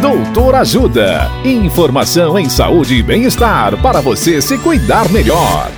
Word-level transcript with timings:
Doutor 0.00 0.54
Ajuda. 0.56 1.30
Informação 1.42 2.38
em 2.38 2.50
saúde 2.50 2.96
e 2.96 3.02
bem-estar 3.02 3.80
para 3.80 4.00
você 4.02 4.42
se 4.42 4.58
cuidar 4.58 5.10
melhor. 5.10 5.70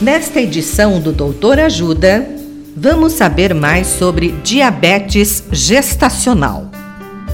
Nesta 0.00 0.40
edição 0.40 0.98
do 0.98 1.12
Doutor 1.12 1.60
Ajuda, 1.60 2.26
vamos 2.74 3.12
saber 3.12 3.52
mais 3.52 3.86
sobre 3.88 4.32
diabetes 4.42 5.44
gestacional. 5.52 6.70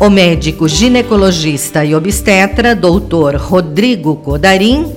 O 0.00 0.10
médico 0.10 0.66
ginecologista 0.66 1.84
e 1.84 1.94
obstetra, 1.94 2.74
doutor 2.74 3.36
Rodrigo 3.36 4.16
Codarim, 4.16 4.92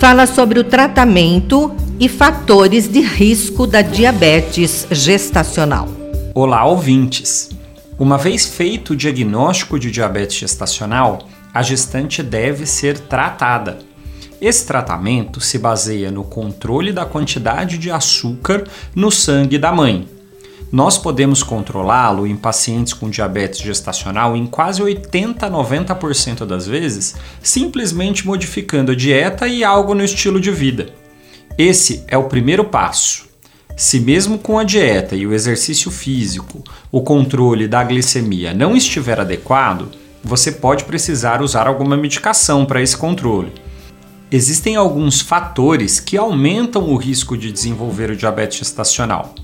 fala 0.00 0.26
sobre 0.26 0.58
o 0.58 0.64
tratamento 0.64 1.72
e 2.00 2.08
fatores 2.08 2.88
de 2.88 3.00
risco 3.00 3.68
da 3.68 3.82
diabetes 3.82 4.88
gestacional. 4.90 5.88
Olá, 6.34 6.66
ouvintes! 6.66 7.50
Uma 7.96 8.18
vez 8.18 8.44
feito 8.44 8.92
o 8.92 8.96
diagnóstico 8.96 9.78
de 9.78 9.88
diabetes 9.88 10.36
gestacional, 10.36 11.28
a 11.52 11.62
gestante 11.62 12.24
deve 12.24 12.66
ser 12.66 12.98
tratada. 12.98 13.78
Esse 14.40 14.66
tratamento 14.66 15.40
se 15.40 15.58
baseia 15.58 16.10
no 16.10 16.24
controle 16.24 16.92
da 16.92 17.06
quantidade 17.06 17.78
de 17.78 17.92
açúcar 17.92 18.64
no 18.96 19.12
sangue 19.12 19.58
da 19.58 19.70
mãe. 19.70 20.08
Nós 20.72 20.98
podemos 20.98 21.44
controlá-lo 21.44 22.26
em 22.26 22.34
pacientes 22.34 22.92
com 22.92 23.08
diabetes 23.08 23.60
gestacional 23.60 24.36
em 24.36 24.44
quase 24.44 24.82
80 24.82 25.46
a 25.46 25.50
90% 25.50 26.44
das 26.44 26.66
vezes, 26.66 27.14
simplesmente 27.40 28.26
modificando 28.26 28.90
a 28.90 28.96
dieta 28.96 29.46
e 29.46 29.62
algo 29.62 29.94
no 29.94 30.02
estilo 30.02 30.40
de 30.40 30.50
vida. 30.50 30.88
Esse 31.56 32.02
é 32.08 32.18
o 32.18 32.24
primeiro 32.24 32.64
passo. 32.64 33.33
Se 33.76 33.98
mesmo 33.98 34.38
com 34.38 34.56
a 34.56 34.62
dieta 34.62 35.16
e 35.16 35.26
o 35.26 35.32
exercício 35.32 35.90
físico, 35.90 36.62
o 36.92 37.02
controle 37.02 37.66
da 37.66 37.82
glicemia 37.82 38.54
não 38.54 38.76
estiver 38.76 39.18
adequado, 39.18 39.88
você 40.22 40.52
pode 40.52 40.84
precisar 40.84 41.42
usar 41.42 41.66
alguma 41.66 41.96
medicação 41.96 42.64
para 42.64 42.80
esse 42.80 42.96
controle. 42.96 43.52
Existem 44.30 44.76
alguns 44.76 45.20
fatores 45.20 45.98
que 45.98 46.16
aumentam 46.16 46.88
o 46.88 46.96
risco 46.96 47.36
de 47.36 47.50
desenvolver 47.50 48.10
o 48.10 48.16
diabetes 48.16 48.58
gestacional. 48.58 49.34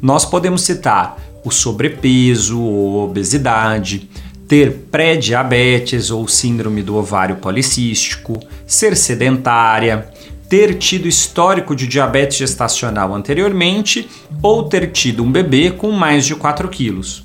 Nós 0.00 0.24
podemos 0.24 0.62
citar 0.62 1.18
o 1.44 1.50
sobrepeso 1.50 2.58
ou 2.58 3.04
obesidade, 3.04 4.08
ter 4.48 4.86
pré-diabetes 4.90 6.10
ou 6.10 6.26
síndrome 6.26 6.82
do 6.82 6.96
ovário 6.96 7.36
policístico, 7.36 8.40
ser 8.66 8.96
sedentária, 8.96 10.08
ter 10.48 10.74
tido 10.74 11.08
histórico 11.08 11.74
de 11.74 11.86
diabetes 11.86 12.38
gestacional 12.38 13.14
anteriormente 13.14 14.08
ou 14.42 14.64
ter 14.64 14.90
tido 14.92 15.22
um 15.22 15.30
bebê 15.30 15.70
com 15.70 15.90
mais 15.90 16.24
de 16.24 16.34
4 16.34 16.68
quilos. 16.68 17.24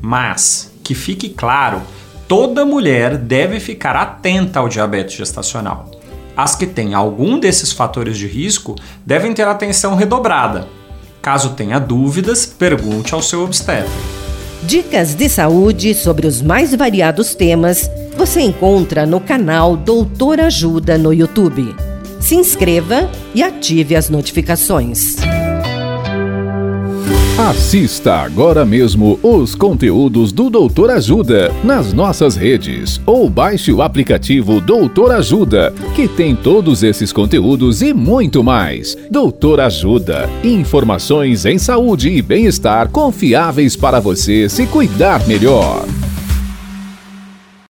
Mas, 0.00 0.72
que 0.82 0.94
fique 0.94 1.28
claro, 1.28 1.82
toda 2.28 2.64
mulher 2.64 3.16
deve 3.16 3.60
ficar 3.60 3.96
atenta 3.96 4.60
ao 4.60 4.68
diabetes 4.68 5.16
gestacional. 5.16 5.90
As 6.36 6.54
que 6.54 6.66
têm 6.66 6.94
algum 6.94 7.38
desses 7.38 7.72
fatores 7.72 8.18
de 8.18 8.26
risco 8.26 8.74
devem 9.06 9.32
ter 9.32 9.46
atenção 9.46 9.94
redobrada. 9.94 10.66
Caso 11.22 11.50
tenha 11.50 11.78
dúvidas, 11.78 12.44
pergunte 12.44 13.14
ao 13.14 13.22
seu 13.22 13.44
obstetra. 13.44 13.88
Dicas 14.62 15.14
de 15.14 15.28
saúde 15.28 15.94
sobre 15.94 16.26
os 16.26 16.40
mais 16.40 16.74
variados 16.74 17.34
temas 17.34 17.88
você 18.16 18.40
encontra 18.40 19.04
no 19.04 19.20
canal 19.20 19.76
Doutor 19.76 20.40
Ajuda 20.40 20.96
no 20.96 21.12
YouTube. 21.12 21.74
Se 22.24 22.34
inscreva 22.34 23.10
e 23.34 23.42
ative 23.42 23.94
as 23.94 24.08
notificações. 24.08 25.16
Assista 27.38 28.14
agora 28.14 28.64
mesmo 28.64 29.20
os 29.22 29.54
conteúdos 29.54 30.32
do 30.32 30.48
Doutor 30.48 30.90
Ajuda 30.90 31.52
nas 31.62 31.92
nossas 31.92 32.34
redes 32.34 32.98
ou 33.04 33.28
baixe 33.28 33.70
o 33.70 33.82
aplicativo 33.82 34.58
Doutor 34.58 35.12
Ajuda, 35.12 35.74
que 35.94 36.08
tem 36.08 36.34
todos 36.34 36.82
esses 36.82 37.12
conteúdos 37.12 37.82
e 37.82 37.92
muito 37.92 38.42
mais. 38.42 38.96
Doutor 39.10 39.60
Ajuda, 39.60 40.26
informações 40.42 41.44
em 41.44 41.58
saúde 41.58 42.08
e 42.08 42.22
bem-estar 42.22 42.88
confiáveis 42.88 43.76
para 43.76 44.00
você 44.00 44.48
se 44.48 44.66
cuidar 44.66 45.26
melhor. 45.26 45.84